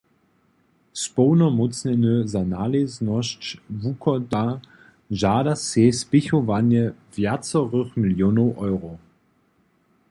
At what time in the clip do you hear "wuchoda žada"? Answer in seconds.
3.81-5.53